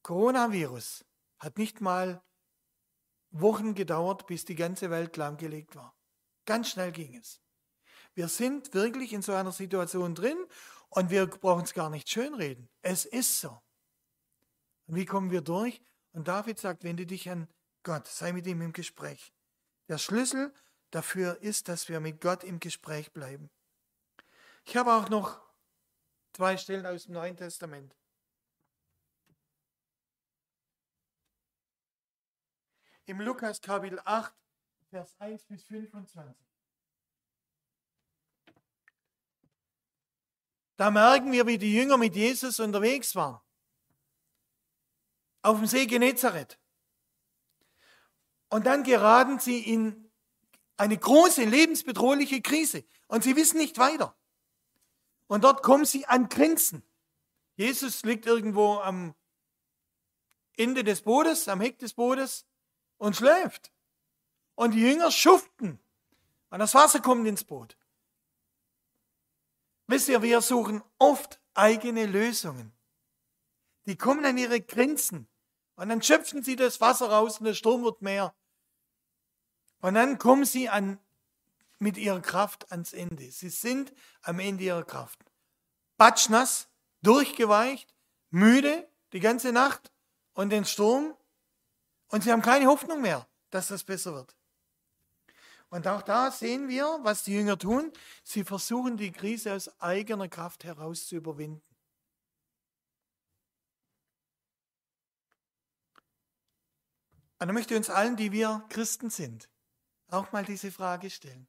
[0.02, 1.04] Coronavirus
[1.38, 2.22] hat nicht mal
[3.30, 5.96] Wochen gedauert, bis die ganze Welt lahmgelegt war.
[6.46, 7.40] Ganz schnell ging es.
[8.14, 10.38] Wir sind wirklich in so einer Situation drin
[10.88, 12.68] und wir brauchen es gar nicht schönreden.
[12.82, 13.60] Es ist so.
[14.86, 15.82] Und wie kommen wir durch?
[16.12, 17.48] Und David sagt, wende dich an
[17.82, 19.34] Gott, sei mit ihm im Gespräch.
[19.88, 20.52] Der Schlüssel
[20.90, 23.50] dafür ist, dass wir mit Gott im Gespräch bleiben.
[24.64, 25.40] Ich habe auch noch
[26.32, 27.94] zwei Stellen aus dem Neuen Testament.
[33.06, 34.34] im Lukas Kapitel 8,
[34.90, 36.34] Vers 1 bis 25.
[40.76, 43.40] Da merken wir, wie die Jünger mit Jesus unterwegs waren.
[45.42, 46.58] Auf dem See Genezareth.
[48.50, 50.05] Und dann geraten sie in
[50.76, 52.84] eine große lebensbedrohliche Krise.
[53.08, 54.16] Und sie wissen nicht weiter.
[55.26, 56.82] Und dort kommen sie an Grenzen.
[57.56, 59.14] Jesus liegt irgendwo am
[60.56, 62.46] Ende des Bootes, am Heck des Bootes
[62.98, 63.72] und schläft.
[64.54, 65.78] Und die Jünger schuften.
[66.50, 67.76] Und das Wasser kommt ins Boot.
[69.86, 72.72] Wisst ihr, wir suchen oft eigene Lösungen.
[73.86, 75.28] Die kommen an ihre Grenzen.
[75.76, 78.34] Und dann schöpfen sie das Wasser raus und der Sturm wird mehr.
[79.80, 80.98] Und dann kommen sie an,
[81.78, 83.30] mit ihrer Kraft ans Ende.
[83.30, 85.18] Sie sind am Ende ihrer Kraft.
[85.96, 86.68] Batschnass,
[87.02, 87.94] durchgeweicht,
[88.30, 89.92] müde die ganze Nacht
[90.32, 91.14] und den Sturm
[92.08, 94.36] und sie haben keine Hoffnung mehr, dass das besser wird.
[95.68, 97.92] Und auch da sehen wir, was die Jünger tun.
[98.22, 101.62] Sie versuchen die Krise aus eigener Kraft heraus zu überwinden.
[107.38, 109.50] Und dann möchte ich uns allen, die wir Christen sind,
[110.08, 111.48] auch mal diese Frage stellen.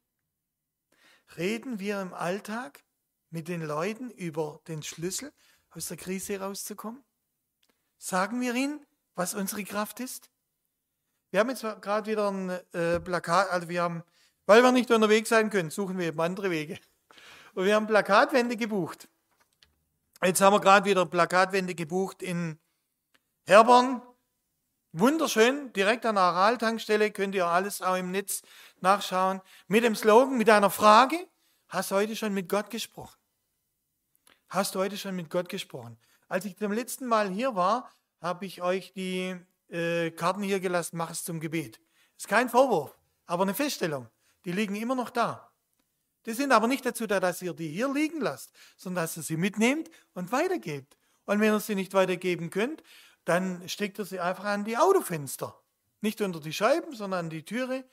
[1.36, 2.82] Reden wir im Alltag
[3.30, 5.32] mit den Leuten über den Schlüssel,
[5.70, 7.04] aus der Krise herauszukommen?
[7.98, 10.30] Sagen wir ihnen, was unsere Kraft ist?
[11.30, 14.02] Wir haben jetzt gerade wieder ein äh, Plakat, also wir haben,
[14.46, 16.78] weil wir nicht unterwegs sein können, suchen wir eben andere Wege.
[17.54, 19.08] Und wir haben Plakatwände gebucht.
[20.24, 22.58] Jetzt haben wir gerade wieder Plakatwände gebucht in
[23.44, 24.02] Herborn.
[24.98, 28.42] Wunderschön, direkt an der Aral-Tankstelle könnt ihr alles auch im Netz
[28.80, 29.40] nachschauen.
[29.68, 31.16] Mit dem Slogan, mit einer Frage,
[31.68, 33.16] hast du heute schon mit Gott gesprochen?
[34.48, 35.96] Hast du heute schon mit Gott gesprochen?
[36.26, 39.36] Als ich zum letzten Mal hier war, habe ich euch die
[39.68, 41.80] äh, Karten hier gelassen, mach es zum Gebet.
[42.16, 44.08] Ist kein Vorwurf, aber eine Feststellung.
[44.44, 45.48] Die liegen immer noch da.
[46.26, 49.22] Die sind aber nicht dazu da, dass ihr die hier liegen lasst, sondern dass ihr
[49.22, 50.98] sie mitnehmt und weitergebt.
[51.24, 52.82] Und wenn ihr sie nicht weitergeben könnt,
[53.28, 55.60] dann steckt ihr sie einfach an die Autofenster.
[56.00, 57.84] Nicht unter die Scheiben, sondern an die Türe.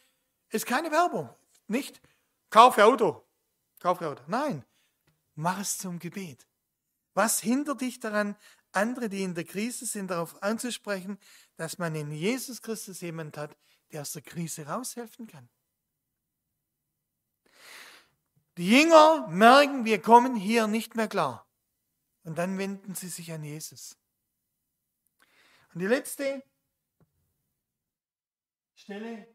[0.50, 1.30] Ist keine Werbung.
[1.68, 2.02] Nicht,
[2.50, 3.22] kaufe Auto.
[3.82, 4.24] Kaufe Auto.
[4.28, 4.64] Nein,
[5.34, 6.48] mach es zum Gebet.
[7.14, 8.38] Was hindert dich daran,
[8.72, 11.20] andere, die in der Krise sind, darauf anzusprechen,
[11.58, 13.58] dass man in Jesus Christus jemand hat,
[13.92, 15.50] der aus der Krise raushelfen kann?
[18.56, 21.46] Die Jünger merken, wir kommen hier nicht mehr klar.
[22.24, 23.98] Und dann wenden sie sich an Jesus.
[25.76, 26.42] Und die letzte
[28.76, 29.28] Stelle.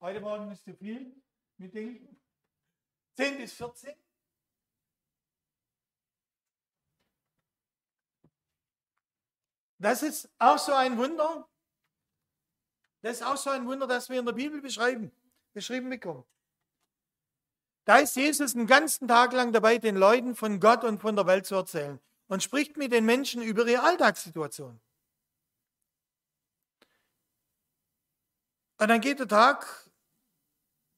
[0.00, 1.14] Heute Morgen ist zu viel
[1.58, 2.18] mitdenken.
[3.16, 3.94] 10 bis 14.
[9.78, 11.46] Das ist auch so ein Wunder.
[13.02, 15.12] Das ist auch so ein Wunder, das wir in der Bibel beschreiben,
[15.52, 16.24] beschrieben bekommen.
[17.84, 21.26] Da ist Jesus einen ganzen Tag lang dabei, den Leuten von Gott und von der
[21.26, 24.80] Welt zu erzählen und spricht mit den Menschen über ihre Alltagssituation.
[28.78, 29.90] Und dann geht der Tag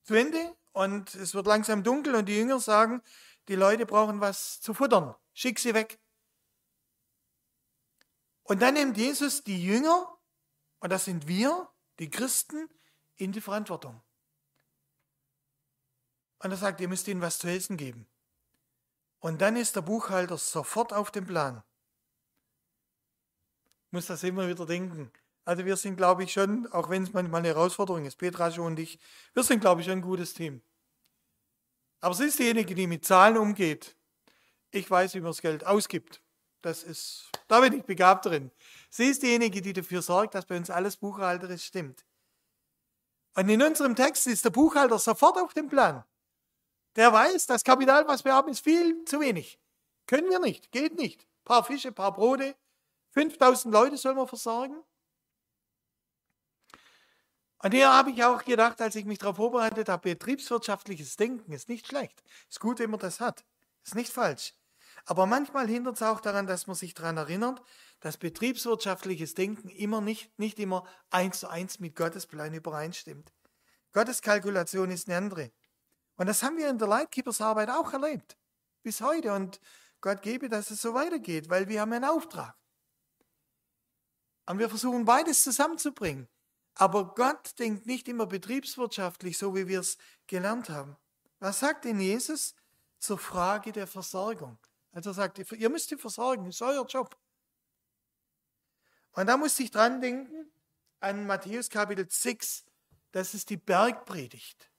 [0.03, 3.03] zu Ende und es wird langsam dunkel und die Jünger sagen,
[3.49, 5.99] die Leute brauchen was zu futtern, schick sie weg.
[8.43, 10.19] Und dann nimmt Jesus die Jünger,
[10.81, 12.69] und das sind wir, die Christen,
[13.17, 14.03] in die Verantwortung.
[16.41, 18.07] Und er sagt, ihr müsst ihnen was zu essen geben.
[19.23, 21.63] Und dann ist der Buchhalter sofort auf dem Plan.
[23.93, 25.13] Muss das immer wieder denken.
[25.45, 28.67] Also wir sind, glaube ich, schon, auch wenn es manchmal eine Herausforderung ist, Petra schon
[28.67, 28.99] und ich,
[29.33, 30.61] wir sind, glaube ich, schon ein gutes Team.
[32.01, 33.97] Aber sie ist diejenige, die mit Zahlen umgeht.
[34.73, 36.21] Ich weiß, wie man das Geld ausgibt.
[36.61, 38.51] Das ist, da bin ich begabt drin.
[38.91, 42.05] Sie ist diejenige, die dafür sorgt, dass bei uns alles buchhalterisch stimmt.
[43.37, 46.05] Und in unserem Text ist der Buchhalter sofort auf dem Plan.
[46.97, 49.59] Der weiß, das Kapital, was wir haben, ist viel zu wenig.
[50.07, 51.23] Können wir nicht, geht nicht.
[51.23, 52.55] Ein paar Fische, ein paar Brote,
[53.13, 54.83] 5000 Leute sollen wir versorgen.
[57.63, 61.69] Und hier habe ich auch gedacht, als ich mich darauf vorbereitet habe, betriebswirtschaftliches Denken ist
[61.69, 62.23] nicht schlecht.
[62.51, 63.45] Ist gut, wenn man das hat.
[63.85, 64.55] Ist nicht falsch.
[65.05, 67.63] Aber manchmal hindert es auch daran, dass man sich daran erinnert,
[68.01, 73.33] dass betriebswirtschaftliches Denken immer nicht, nicht immer eins zu eins mit Gottes Plan übereinstimmt.
[73.93, 75.53] Gottes Kalkulation ist eine andere.
[76.17, 78.37] Und das haben wir in der Lightkeepers-Arbeit auch erlebt.
[78.83, 79.33] Bis heute.
[79.33, 79.61] Und
[80.01, 82.57] Gott gebe, dass es so weitergeht, weil wir haben einen Auftrag.
[84.47, 86.29] Und wir versuchen beides zusammenzubringen.
[86.75, 90.97] Aber Gott denkt nicht immer betriebswirtschaftlich, so wie wir es gelernt haben.
[91.39, 92.55] Was sagt denn Jesus
[92.99, 94.59] zur Frage der Versorgung?
[94.93, 97.17] Also er sagt, ihr müsst die versorgen, das ist euer Job.
[99.13, 100.51] Und da muss ich dran denken
[101.01, 102.65] an Matthäus Kapitel 6,
[103.13, 104.72] das ist die Bergpredigt.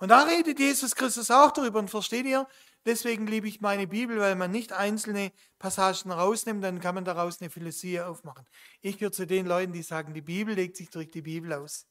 [0.00, 2.48] Und da redet Jesus Christus auch darüber und versteht ihr,
[2.86, 7.40] deswegen liebe ich meine Bibel, weil man nicht einzelne Passagen rausnimmt, dann kann man daraus
[7.40, 8.46] eine Philosophie aufmachen.
[8.80, 11.86] Ich gehöre zu den Leuten, die sagen, die Bibel legt sich durch die Bibel aus.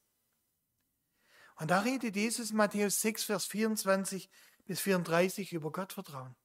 [1.57, 4.27] Und da redet Jesus in Matthäus 6, Vers 24
[4.65, 6.35] bis 34 über Gottvertrauen.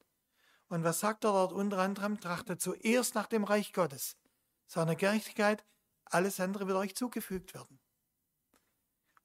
[0.69, 2.21] Und was sagt er dort unter anderem?
[2.21, 4.19] Trachtet zuerst nach dem Reich Gottes,
[4.67, 5.65] seiner Gerechtigkeit,
[6.05, 7.81] alles andere wird euch zugefügt werden.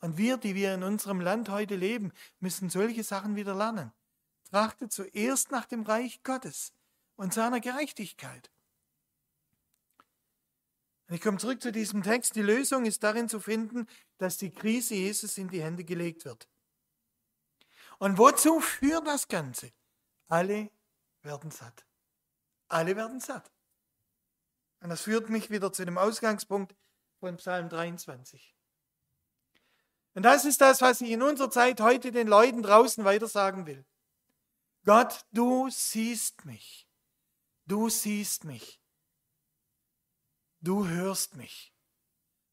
[0.01, 3.91] Und wir, die wir in unserem Land heute leben, müssen solche Sachen wieder lernen.
[4.49, 6.73] Trachtet zuerst nach dem Reich Gottes
[7.15, 8.49] und seiner Gerechtigkeit.
[11.07, 12.35] Und ich komme zurück zu diesem Text.
[12.35, 16.47] Die Lösung ist darin zu finden, dass die Krise Jesus in die Hände gelegt wird.
[17.97, 19.73] Und wozu führt das Ganze?
[20.27, 20.71] Alle
[21.23, 21.85] werden satt.
[22.67, 23.51] Alle werden satt.
[24.81, 26.75] Und das führt mich wieder zu dem Ausgangspunkt
[27.19, 28.55] von Psalm 23.
[30.15, 33.85] Und das ist das, was ich in unserer Zeit heute den Leuten draußen weitersagen will.
[34.85, 36.87] Gott, du siehst mich.
[37.65, 38.81] Du siehst mich.
[40.61, 41.73] Du hörst mich.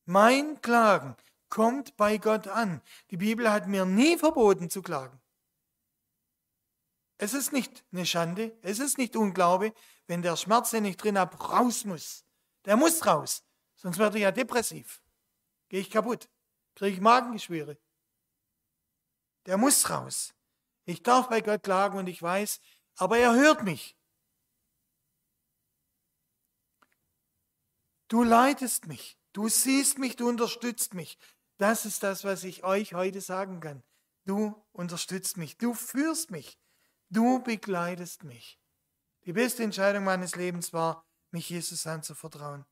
[0.04, 1.16] Mein Klagen
[1.48, 2.82] kommt bei Gott an.
[3.10, 5.20] Die Bibel hat mir nie verboten zu klagen.
[7.18, 9.72] Es ist nicht eine Schande, es ist nicht Unglaube,
[10.06, 12.24] wenn der Schmerz, den ich drin habe, raus muss.
[12.66, 13.42] Der muss raus,
[13.74, 15.02] sonst werde ich ja depressiv.
[15.68, 16.28] Gehe ich kaputt,
[16.76, 17.76] kriege ich Magengeschwüre.
[19.46, 20.34] Der muss raus.
[20.84, 22.60] Ich darf bei Gott klagen und ich weiß,
[22.96, 23.96] aber er hört mich.
[28.08, 31.18] Du leitest mich, du siehst mich, du unterstützt mich.
[31.56, 33.82] Das ist das, was ich euch heute sagen kann.
[34.24, 36.58] Du unterstützt mich, du führst mich,
[37.08, 38.60] du begleitest mich.
[39.24, 42.64] Die beste Entscheidung meines Lebens war, mich Jesus anzuvertrauen.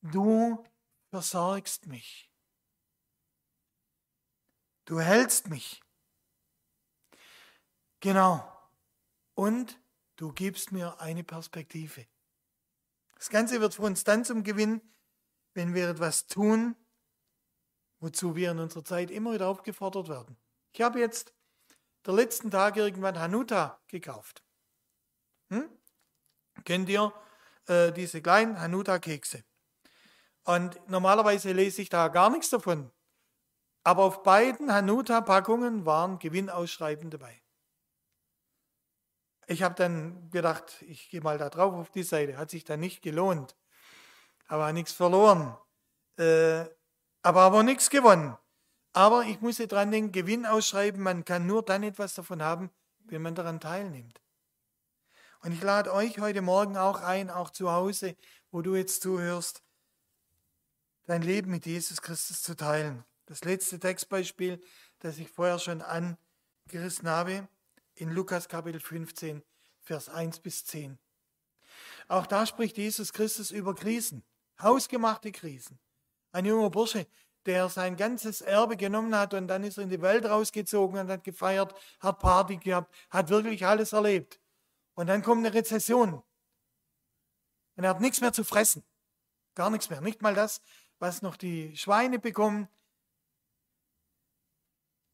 [0.00, 0.64] Du
[1.10, 2.31] versorgst mich.
[4.84, 5.80] Du hältst mich.
[8.00, 8.46] Genau.
[9.34, 9.80] Und
[10.16, 12.06] du gibst mir eine Perspektive.
[13.16, 14.80] Das Ganze wird für uns dann zum Gewinn,
[15.54, 16.74] wenn wir etwas tun,
[18.00, 20.36] wozu wir in unserer Zeit immer wieder aufgefordert werden.
[20.72, 21.32] Ich habe jetzt
[22.04, 24.42] der letzten Tag irgendwann Hanuta gekauft.
[25.50, 25.68] Hm?
[26.64, 27.12] Kennt ihr
[27.66, 29.44] äh, diese kleinen Hanuta-Kekse?
[30.44, 32.90] Und normalerweise lese ich da gar nichts davon.
[33.84, 37.42] Aber auf beiden Hanuta-Packungen waren Gewinnausschreiben dabei.
[39.46, 42.36] Ich habe dann gedacht, ich gehe mal da drauf auf die Seite.
[42.36, 43.56] Hat sich dann nicht gelohnt.
[44.46, 45.56] Aber nichts verloren.
[46.16, 46.64] Äh,
[47.22, 48.36] aber aber nichts gewonnen.
[48.92, 52.70] Aber ich musste dran denken, Gewinn ausschreiben, man kann nur dann etwas davon haben,
[53.04, 54.20] wenn man daran teilnimmt.
[55.40, 58.16] Und ich lade euch heute Morgen auch ein, auch zu Hause,
[58.50, 59.62] wo du jetzt zuhörst,
[61.06, 63.04] dein Leben mit Jesus Christus zu teilen.
[63.26, 64.60] Das letzte Textbeispiel,
[64.98, 67.48] das ich vorher schon angerissen habe,
[67.94, 69.42] in Lukas Kapitel 15,
[69.80, 70.98] Vers 1 bis 10.
[72.08, 74.24] Auch da spricht Jesus Christus über Krisen,
[74.60, 75.78] hausgemachte Krisen.
[76.32, 77.06] Ein junger Bursche,
[77.46, 81.08] der sein ganzes Erbe genommen hat und dann ist er in die Welt rausgezogen und
[81.08, 84.40] hat gefeiert, hat Party gehabt, hat wirklich alles erlebt.
[84.94, 86.22] Und dann kommt eine Rezession.
[87.76, 88.84] Und er hat nichts mehr zu fressen.
[89.54, 90.00] Gar nichts mehr.
[90.00, 90.60] Nicht mal das,
[90.98, 92.68] was noch die Schweine bekommen.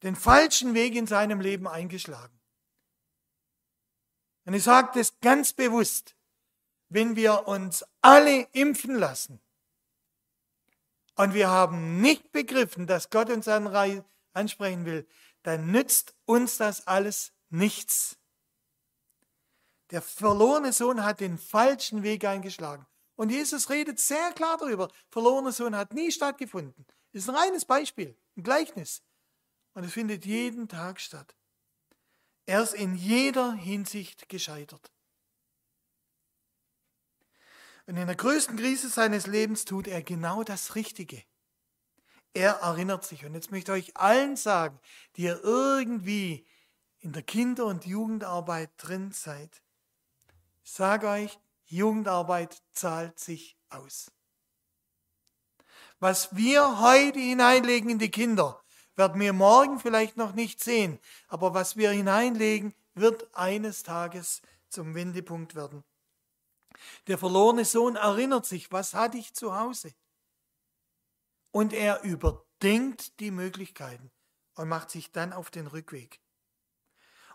[0.02, 2.38] Den falschen Weg in seinem Leben eingeschlagen.
[4.44, 6.14] Und ich sage das ganz bewusst,
[6.88, 9.40] wenn wir uns alle impfen lassen
[11.16, 15.06] und wir haben nicht begriffen, dass Gott uns ansprechen will,
[15.42, 18.16] dann nützt uns das alles nichts.
[19.90, 22.86] Der verlorene Sohn hat den falschen Weg eingeschlagen.
[23.16, 24.88] Und Jesus redet sehr klar darüber.
[25.10, 26.86] Verlorener Sohn hat nie stattgefunden.
[27.12, 29.02] Das ist ein reines Beispiel, ein Gleichnis.
[29.74, 31.36] Und es findet jeden Tag statt.
[32.46, 34.90] Er ist in jeder Hinsicht gescheitert.
[37.86, 41.22] Und in der größten Krise seines Lebens tut er genau das Richtige.
[42.34, 43.24] Er erinnert sich.
[43.24, 44.78] Und jetzt möchte ich euch allen sagen,
[45.16, 46.46] die ihr irgendwie
[46.98, 49.62] in der Kinder- und Jugendarbeit drin seid,
[50.62, 54.12] ich sage euch, Jugendarbeit zahlt sich aus.
[55.98, 58.62] Was wir heute hineinlegen in die Kinder,
[58.98, 64.94] werden wir morgen vielleicht noch nicht sehen, aber was wir hineinlegen, wird eines Tages zum
[64.94, 65.84] Wendepunkt werden.
[67.06, 69.92] Der verlorene Sohn erinnert sich, was hatte ich zu Hause?
[71.52, 74.10] Und er überdenkt die Möglichkeiten
[74.54, 76.20] und macht sich dann auf den Rückweg.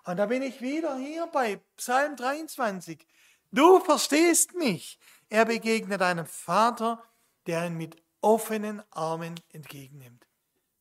[0.06, 3.08] Und da bin ich wieder hier bei Psalm 23.
[3.52, 5.00] Du verstehst mich.
[5.30, 7.02] Er begegnet einem Vater,
[7.48, 10.28] der ihn mit offenen Armen entgegennimmt.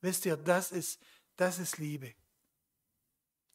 [0.02, 1.00] Wisst ihr, das ist,
[1.36, 2.12] das ist Liebe.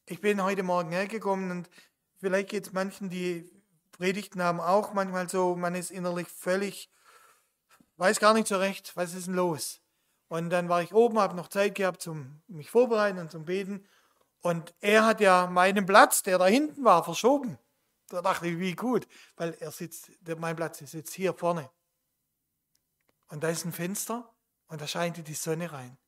[0.06, 1.70] Ich bin heute Morgen hergekommen und
[2.16, 3.52] vielleicht geht es manchen, die
[3.92, 6.90] Predigten haben, auch manchmal so, man ist innerlich völlig,
[7.98, 9.82] weiß gar nicht so recht, was ist denn los.
[10.28, 13.86] Und dann war ich oben, habe noch Zeit gehabt zum mich vorbereiten und zum Beten.
[14.40, 17.58] Und er hat ja meinen Platz, der da hinten war, verschoben.
[18.08, 19.06] Da dachte ich, wie gut,
[19.36, 21.68] weil er sitzt, mein Platz ist jetzt hier vorne.
[23.28, 24.34] Und da ist ein Fenster
[24.68, 25.98] und da scheint die Sonne rein.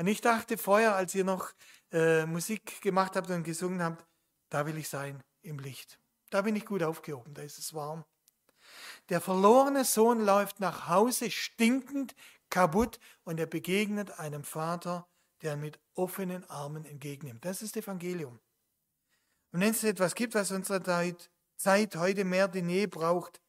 [0.00, 1.52] Und ich dachte vorher, als ihr noch
[1.92, 4.06] äh, Musik gemacht habt und gesungen habt,
[4.48, 6.00] da will ich sein im Licht.
[6.30, 8.06] Da bin ich gut aufgehoben, da ist es warm.
[9.10, 12.14] Der verlorene Sohn läuft nach Hause stinkend,
[12.48, 15.06] kaputt und er begegnet einem Vater,
[15.42, 17.44] der ihn mit offenen Armen entgegennimmt.
[17.44, 18.40] Das ist Evangelium.
[19.52, 20.82] Und wenn es etwas gibt, was unsere
[21.58, 23.42] Zeit heute mehr denn je braucht,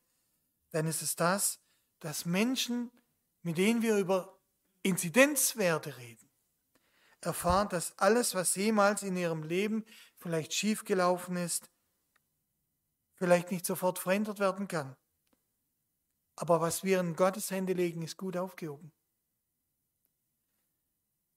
[0.72, 1.62] dann ist es das,
[2.02, 2.92] dass Menschen,
[3.42, 4.38] mit denen wir über
[4.84, 6.31] Inzidenzwerte reden,
[7.22, 9.86] erfahren, dass alles, was jemals in ihrem Leben
[10.18, 11.70] vielleicht schiefgelaufen ist,
[13.16, 14.96] vielleicht nicht sofort verändert werden kann.
[16.36, 18.92] Aber was wir in Gottes Hände legen, ist gut aufgehoben.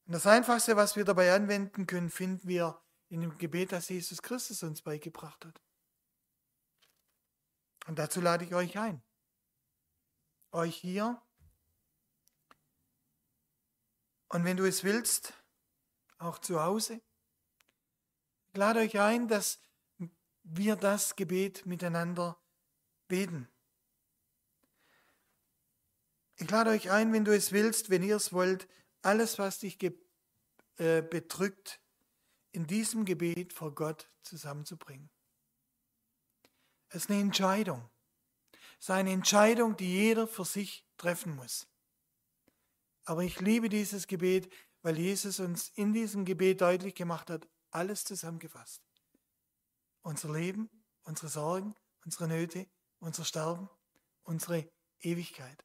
[0.06, 4.22] Und das Einfachste, was wir dabei anwenden können, finden wir in dem Gebet, das Jesus
[4.22, 5.60] Christus uns beigebracht hat.
[7.86, 9.02] Und dazu lade ich euch ein.
[10.52, 11.20] Euch hier.
[14.28, 15.34] Und wenn du es willst,
[16.24, 17.00] auch zu Hause.
[18.48, 19.60] Ich lade euch ein, dass
[20.42, 22.38] wir das Gebet miteinander
[23.08, 23.48] beten.
[26.36, 28.68] Ich lade euch ein, wenn du es willst, wenn ihr es wollt,
[29.02, 31.80] alles, was dich äh, bedrückt,
[32.52, 35.10] in diesem Gebet vor Gott zusammenzubringen.
[36.88, 37.88] Es ist eine Entscheidung.
[38.78, 41.66] Es ist eine Entscheidung, die jeder für sich treffen muss.
[43.04, 44.52] Aber ich liebe dieses Gebet,
[44.84, 48.82] weil Jesus uns in diesem Gebet deutlich gemacht hat, alles zusammengefasst.
[50.02, 50.68] Unser Leben,
[51.04, 51.74] unsere Sorgen,
[52.04, 52.66] unsere Nöte,
[53.00, 53.70] unser Sterben,
[54.24, 54.70] unsere
[55.00, 55.64] Ewigkeit.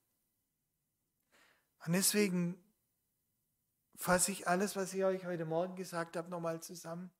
[1.86, 2.64] Und deswegen
[3.96, 7.12] fasse ich alles, was ich euch heute Morgen gesagt habe, nochmal zusammen.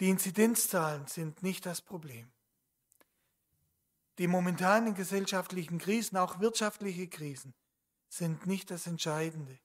[0.00, 2.32] Die Inzidenzzahlen sind nicht das Problem.
[4.16, 7.54] Die momentanen gesellschaftlichen Krisen, auch wirtschaftliche Krisen,
[8.08, 9.58] sind nicht das Entscheidende.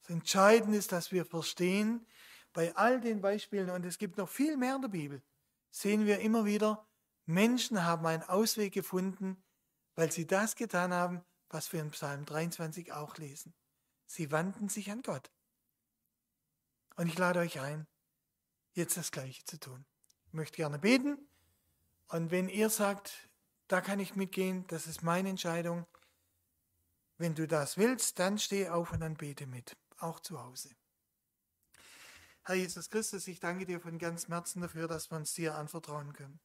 [0.00, 2.06] Das Entscheidende ist, dass wir verstehen,
[2.52, 5.22] bei all den Beispielen, und es gibt noch viel mehr in der Bibel,
[5.70, 6.86] sehen wir immer wieder,
[7.24, 9.42] Menschen haben einen Ausweg gefunden,
[9.94, 13.54] weil sie das getan haben, was wir in Psalm 23 auch lesen.
[14.06, 15.30] Sie wandten sich an Gott.
[16.96, 17.86] Und ich lade euch ein,
[18.72, 19.84] jetzt das Gleiche zu tun.
[20.26, 21.18] Ich möchte gerne beten.
[22.08, 23.30] Und wenn ihr sagt,
[23.68, 25.86] da kann ich mitgehen, das ist meine Entscheidung,
[27.22, 30.74] wenn du das willst, dann steh auf und dann bete mit, auch zu Hause.
[32.42, 36.12] Herr Jesus Christus, ich danke dir von ganzem Herzen dafür, dass wir uns dir anvertrauen
[36.12, 36.40] können.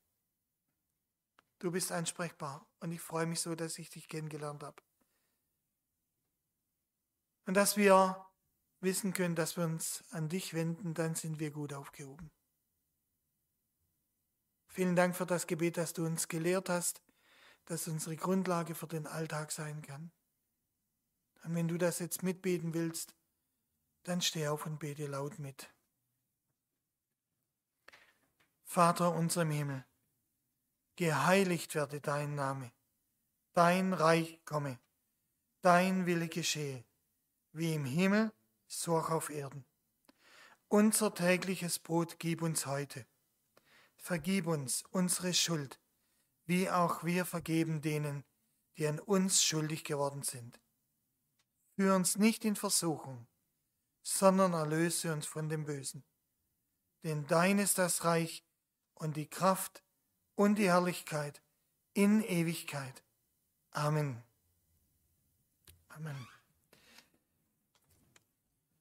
[1.57, 4.79] Du bist ansprechbar und ich freue mich so, dass ich dich kennengelernt habe.
[7.47, 8.23] Und dass wir
[8.79, 12.29] wissen können, dass wir uns an dich wenden, dann sind wir gut aufgehoben.
[14.67, 17.01] Vielen Dank für das Gebet, das du uns gelehrt hast,
[17.65, 20.11] das unsere Grundlage für den Alltag sein kann.
[21.43, 23.15] Und wenn du das jetzt mitbeten willst,
[24.03, 25.69] dann steh auf und bete laut mit.
[28.63, 29.85] Vater unser im Himmel,
[30.97, 32.71] geheiligt werde dein Name,
[33.53, 34.79] dein Reich komme,
[35.61, 36.83] dein Wille geschehe,
[37.53, 38.33] wie im Himmel,
[38.67, 39.65] so auch auf Erden.
[40.67, 43.05] Unser tägliches Brot gib uns heute.
[43.95, 45.79] Vergib uns unsere Schuld,
[46.45, 48.25] wie auch wir vergeben denen,
[48.77, 50.59] die an uns schuldig geworden sind.
[51.77, 53.27] Führ uns nicht in Versuchung,
[54.01, 56.03] sondern erlöse uns von dem Bösen.
[57.03, 58.43] Denn dein ist das Reich
[58.95, 59.83] und die Kraft
[60.33, 61.39] und die Herrlichkeit
[61.93, 63.03] in Ewigkeit.
[63.69, 64.23] Amen.
[65.89, 66.27] Amen.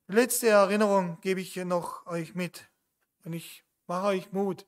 [0.07, 2.65] Letzte Erinnerung gebe ich noch euch mit
[3.25, 4.65] und ich mache euch Mut.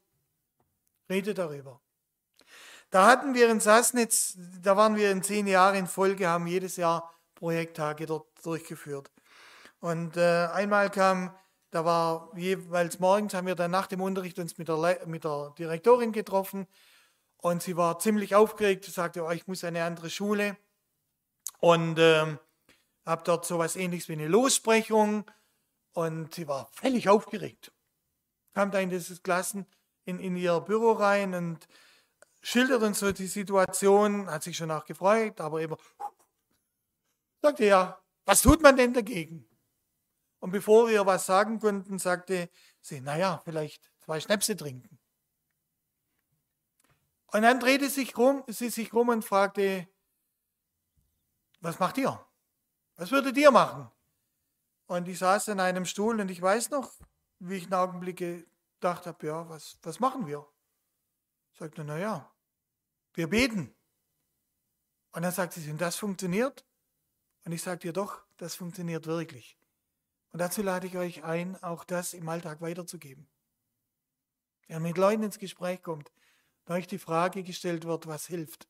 [1.09, 1.81] Redet darüber.
[2.91, 6.77] Da hatten wir in Sassnitz, da waren wir in zehn Jahren in Folge, haben jedes
[6.77, 9.11] Jahr Projekttage dort durchgeführt.
[9.81, 11.33] Und äh, einmal kam,
[11.71, 15.55] da war jeweils morgens, haben wir dann nach dem Unterricht uns mit der, mit der
[15.57, 16.67] Direktorin getroffen
[17.37, 20.57] und sie war ziemlich aufgeregt, sagte, oh, ich muss eine andere Schule
[21.61, 22.37] und äh,
[23.07, 25.25] habe dort so etwas ähnliches wie eine Lossprechung
[25.93, 27.73] und sie war völlig aufgeregt.
[28.55, 29.67] Kam da in dieses Klassen,
[30.05, 31.69] in, in ihr Büro rein und
[32.41, 35.77] schildert uns so die Situation, hat sich schon auch gefreut, aber immer
[37.49, 39.49] sagte ja, was tut man denn dagegen?
[40.41, 44.99] Und bevor wir was sagen konnten, sagte sie, naja, vielleicht zwei Schnäpse trinken.
[47.33, 49.89] Und dann drehte sich rum, sie sich rum und fragte,
[51.61, 52.25] was macht ihr?
[52.97, 53.91] Was würdet ihr machen?
[54.87, 56.93] Und ich saß in einem Stuhl und ich weiß noch,
[57.39, 60.47] wie ich einen Augenblick gedacht habe, ja, was, was machen wir?
[61.53, 62.31] Ich sagte, naja,
[63.15, 63.75] wir beten.
[65.13, 66.68] Und dann sagte sie, und das funktioniert?
[67.49, 69.57] Und ich sagte ihr doch, das funktioniert wirklich.
[70.33, 73.27] Und dazu lade ich euch ein, auch das im Alltag weiterzugeben.
[74.67, 76.13] Wenn ihr mit Leuten ins Gespräch kommt,
[76.67, 78.69] da euch die Frage gestellt wird, was hilft.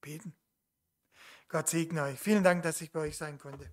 [0.00, 0.34] Beten.
[1.48, 2.18] Gott segne euch.
[2.18, 3.72] Vielen Dank, dass ich bei euch sein konnte.